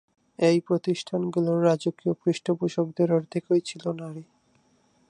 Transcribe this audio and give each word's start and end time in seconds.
এই 0.39 0.57
প্রতিষ্ঠানগুলোর 0.59 1.59
রাজকীয় 1.63 2.13
পৃষ্ঠপোষকদের 2.23 3.09
অর্ধেকই 3.11 3.61
ছিল 3.65 3.83
নারী। 3.91 4.23